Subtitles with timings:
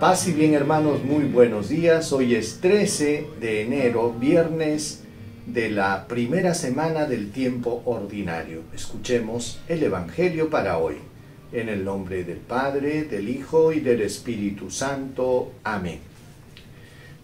[0.00, 2.12] Paz y bien hermanos, muy buenos días.
[2.12, 5.04] Hoy es 13 de enero, viernes
[5.46, 8.60] de la primera semana del tiempo ordinario.
[8.74, 10.96] Escuchemos el Evangelio para hoy.
[11.50, 15.52] En el nombre del Padre, del Hijo y del Espíritu Santo.
[15.64, 16.00] Amén.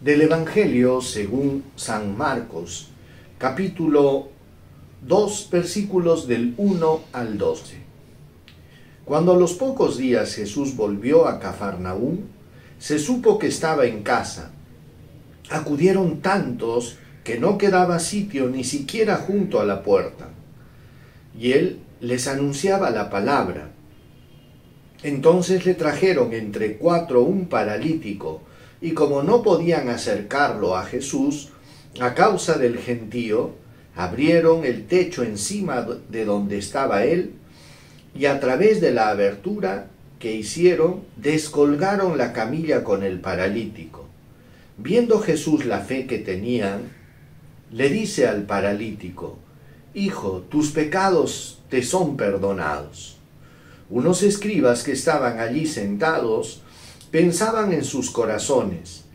[0.01, 2.89] Del Evangelio según San Marcos,
[3.37, 4.29] capítulo
[5.07, 7.77] 2, versículos del 1 al 12.
[9.05, 12.20] Cuando a los pocos días Jesús volvió a Cafarnaúm,
[12.83, 14.50] se supo que estaba en casa.
[15.50, 20.30] Acudieron tantos que no quedaba sitio ni siquiera junto a la puerta.
[21.38, 23.70] Y él les anunciaba la palabra.
[25.05, 28.42] Entonces le trajeron entre cuatro un paralítico,
[28.80, 31.50] y como no podían acercarlo a Jesús,
[32.00, 33.55] a causa del gentío,
[33.94, 37.34] abrieron el techo encima de donde estaba él,
[38.12, 39.86] y a través de la abertura
[40.23, 44.06] que hicieron, descolgaron la camilla con el paralítico.
[44.78, 46.92] Viendo Jesús la fe que tenían,
[47.73, 49.39] le dice al paralítico,
[49.95, 53.17] Hijo, tus pecados te son perdonados.
[53.91, 56.62] Unos escribas que estaban allí sentados
[57.11, 59.06] pensaban en sus corazones,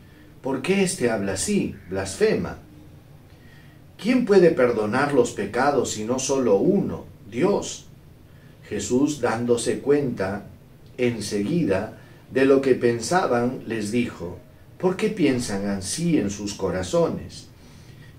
[0.42, 1.74] ¿por qué éste habla así?
[1.88, 2.58] Blasfema.
[3.96, 7.86] ¿Quién puede perdonar los pecados si no solo uno, Dios?
[8.68, 10.44] Jesús, dándose cuenta
[10.98, 11.98] enseguida
[12.30, 14.38] de lo que pensaban, les dijo,
[14.78, 17.48] ¿por qué piensan así en sus corazones?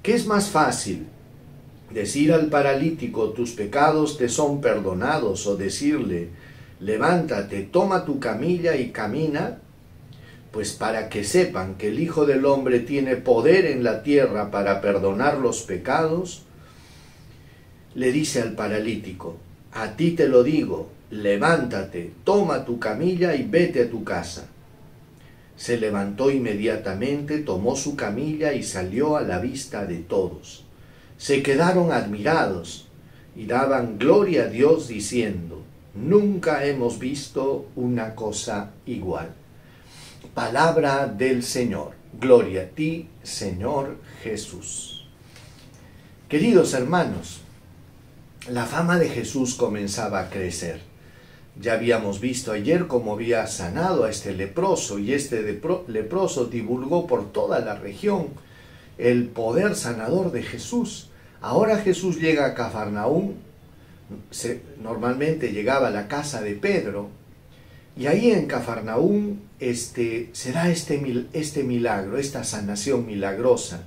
[0.01, 1.07] ¿Qué es más fácil?
[1.93, 5.45] ¿Decir al paralítico, tus pecados te son perdonados?
[5.47, 6.29] o decirle,
[6.79, 9.59] levántate, toma tu camilla y camina?
[10.51, 14.81] Pues para que sepan que el Hijo del Hombre tiene poder en la tierra para
[14.81, 16.43] perdonar los pecados,
[17.93, 19.37] le dice al paralítico,
[19.73, 24.47] a ti te lo digo, levántate, toma tu camilla y vete a tu casa.
[25.55, 30.65] Se levantó inmediatamente, tomó su camilla y salió a la vista de todos.
[31.17, 32.87] Se quedaron admirados
[33.35, 35.61] y daban gloria a Dios diciendo,
[35.93, 39.29] nunca hemos visto una cosa igual.
[40.33, 41.91] Palabra del Señor.
[42.19, 45.05] Gloria a ti, Señor Jesús.
[46.27, 47.41] Queridos hermanos,
[48.47, 50.79] la fama de Jesús comenzaba a crecer.
[51.59, 55.41] Ya habíamos visto ayer cómo había sanado a este leproso y este
[55.87, 58.27] leproso divulgó por toda la región
[58.97, 61.09] el poder sanador de Jesús.
[61.41, 63.33] Ahora Jesús llega a Cafarnaúm,
[64.81, 67.09] normalmente llegaba a la casa de Pedro,
[67.97, 73.83] y ahí en Cafarnaúm este, se da este, este milagro, esta sanación milagrosa.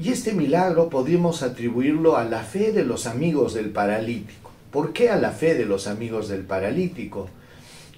[0.00, 4.52] Y este milagro podríamos atribuirlo a la fe de los amigos del paralítico.
[4.70, 7.28] ¿Por qué a la fe de los amigos del paralítico?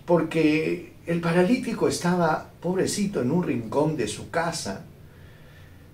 [0.06, 4.86] Porque el paralítico estaba, pobrecito, en un rincón de su casa.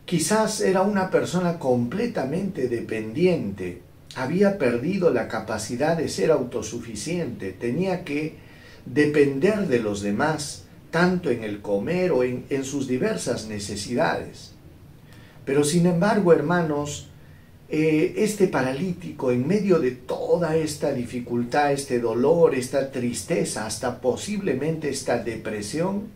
[0.04, 3.82] Quizás era una persona completamente dependiente,
[4.14, 8.36] había perdido la capacidad de ser autosuficiente, tenía que
[8.84, 14.55] depender de los demás, tanto en el comer o en, en sus diversas necesidades.
[15.46, 17.08] Pero sin embargo, hermanos,
[17.68, 24.90] eh, este paralítico, en medio de toda esta dificultad, este dolor, esta tristeza, hasta posiblemente
[24.90, 26.08] esta depresión,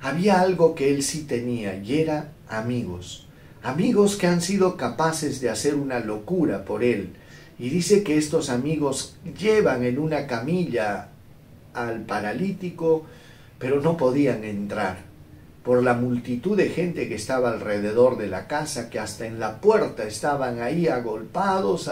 [0.00, 3.26] había algo que él sí tenía y era amigos.
[3.62, 7.10] Amigos que han sido capaces de hacer una locura por él.
[7.58, 11.08] Y dice que estos amigos llevan en una camilla
[11.74, 13.04] al paralítico,
[13.58, 15.09] pero no podían entrar
[15.62, 19.60] por la multitud de gente que estaba alrededor de la casa, que hasta en la
[19.60, 21.90] puerta estaban ahí agolpados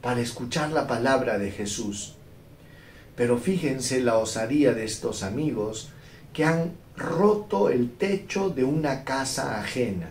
[0.00, 2.14] para escuchar la palabra de Jesús.
[3.16, 5.90] Pero fíjense la osadía de estos amigos
[6.32, 10.10] que han roto el techo de una casa ajena.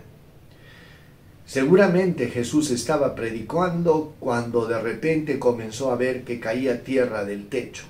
[1.45, 7.85] Seguramente Jesús estaba predicando cuando de repente comenzó a ver que caía tierra del techo.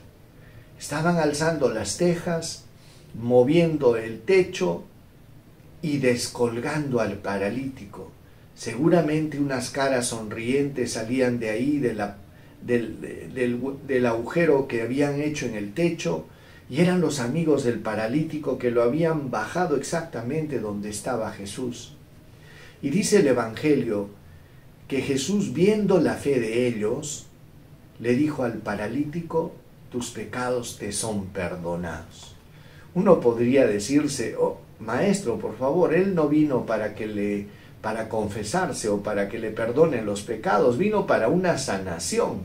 [0.79, 2.63] Estaban alzando las tejas,
[3.13, 4.85] moviendo el techo
[5.81, 8.11] y descolgando al paralítico.
[8.55, 12.17] Seguramente unas caras sonrientes salían de ahí, de la,
[12.61, 13.31] del,
[13.87, 16.25] del, agujero que habían hecho en el techo,
[16.69, 21.95] y eran los amigos del paralítico que lo habían bajado exactamente donde estaba Jesús.
[22.81, 24.09] Y dice el Evangelio
[24.87, 27.27] que Jesús, viendo la fe de ellos,
[27.99, 29.53] le dijo al paralítico,
[29.91, 32.35] tus pecados te son perdonados.
[32.93, 38.89] Uno podría decirse, oh, maestro, por favor, él no vino para que le para confesarse
[38.89, 42.41] o para que le perdonen los pecados, vino para una sanación.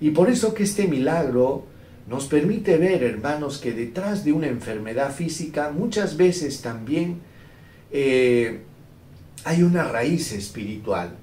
[0.00, 1.66] Y por eso que este milagro
[2.08, 7.20] nos permite ver, hermanos, que detrás de una enfermedad física muchas veces también
[7.90, 8.60] eh,
[9.44, 11.16] hay una raíz espiritual.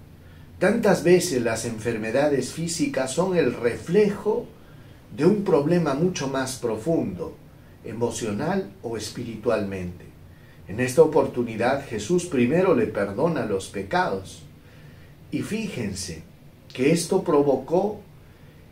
[0.60, 4.46] Tantas veces las enfermedades físicas son el reflejo
[5.16, 7.36] de un problema mucho más profundo,
[7.84, 10.06] emocional o espiritualmente.
[10.68, 14.44] En esta oportunidad Jesús primero le perdona los pecados.
[15.32, 16.24] Y fíjense
[16.74, 18.02] que esto provocó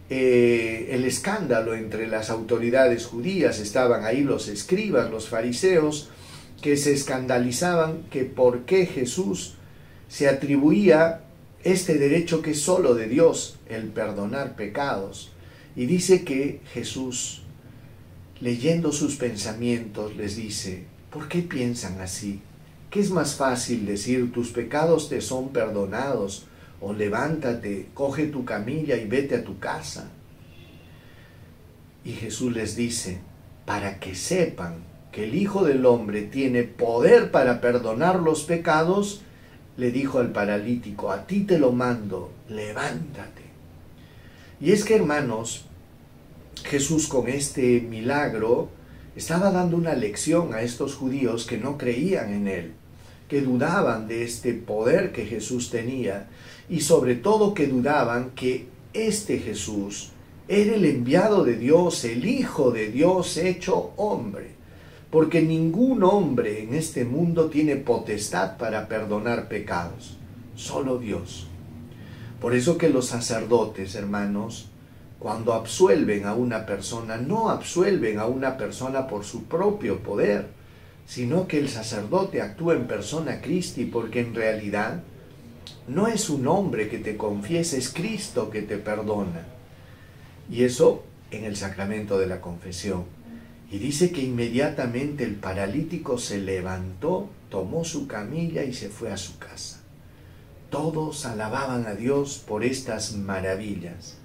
[0.09, 3.59] eh, el escándalo entre las autoridades judías.
[3.59, 6.09] Estaban ahí los escribas, los fariseos,
[6.61, 9.55] que se escandalizaban que por qué Jesús
[10.07, 11.21] se atribuía
[11.63, 15.31] este derecho que es solo de Dios, el perdonar pecados.
[15.75, 17.43] Y dice que Jesús,
[18.39, 22.41] leyendo sus pensamientos, les dice, ¿por qué piensan así?
[22.89, 26.45] ¿Qué es más fácil decir tus pecados te son perdonados?
[26.79, 30.09] O levántate, coge tu camilla y vete a tu casa.
[32.05, 33.19] Y Jesús les dice,
[33.65, 34.75] para que sepan
[35.11, 39.21] que el Hijo del Hombre tiene poder para perdonar los pecados,
[39.75, 43.43] le dijo al paralítico, a ti te lo mando, levántate.
[44.61, 45.65] Y es que hermanos,
[46.63, 48.69] Jesús con este milagro
[49.15, 52.73] estaba dando una lección a estos judíos que no creían en él,
[53.27, 56.27] que dudaban de este poder que Jesús tenía
[56.69, 60.11] y sobre todo que dudaban que este Jesús
[60.47, 64.57] era el enviado de Dios, el Hijo de Dios hecho hombre
[65.09, 70.17] porque ningún hombre en este mundo tiene potestad para perdonar pecados,
[70.55, 71.47] solo Dios.
[72.41, 74.69] Por eso que los sacerdotes, hermanos,
[75.19, 80.47] cuando absuelven a una persona, no absuelven a una persona por su propio poder,
[81.07, 85.01] sino que el sacerdote actúa en persona Christi, porque en realidad
[85.87, 89.45] no es un hombre que te confiese, es Cristo que te perdona.
[90.49, 93.05] Y eso en el sacramento de la confesión.
[93.71, 99.17] Y dice que inmediatamente el paralítico se levantó, tomó su camilla y se fue a
[99.17, 99.81] su casa.
[100.69, 104.17] Todos alababan a Dios por estas maravillas.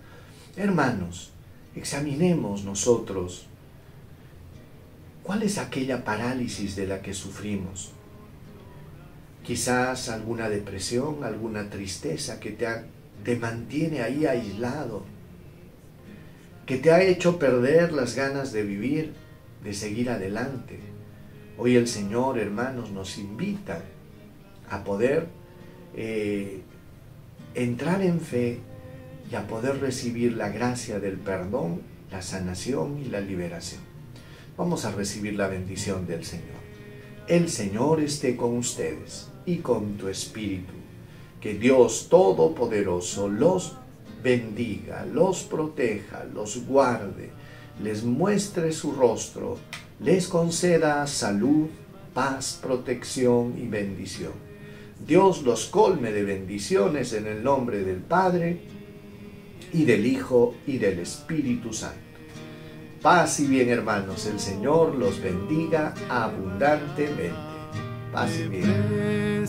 [0.55, 1.31] Hermanos,
[1.75, 3.47] examinemos nosotros
[5.23, 7.93] cuál es aquella parálisis de la que sufrimos.
[9.43, 15.05] Quizás alguna depresión, alguna tristeza que te, mantiene ahí aislado,
[16.67, 19.15] que te ha hecho perder las ganas de vivir,
[19.65, 20.79] de seguir adelante.
[21.57, 23.83] Hoy el Señor, hermanos, nos invita
[24.69, 25.29] a poder
[25.97, 26.61] eh,
[27.55, 28.61] entrar en fe
[29.33, 31.81] y a poder recibir la gracia del perdón,
[32.11, 33.81] la sanación y la liberación.
[34.59, 36.61] Vamos a recibir la bendición del Señor.
[37.27, 40.75] El Señor esté con ustedes y con tu espíritu.
[41.41, 43.77] Que Dios Todopoderoso los
[44.23, 47.31] bendiga, los proteja, los guarde
[47.81, 49.59] les muestre su rostro,
[50.01, 51.69] les conceda salud,
[52.13, 54.33] paz, protección y bendición.
[55.07, 58.61] Dios los colme de bendiciones en el nombre del Padre
[59.73, 61.99] y del Hijo y del Espíritu Santo.
[63.01, 67.35] Paz y bien hermanos, el Señor los bendiga abundantemente.
[68.13, 69.43] Paz y bien.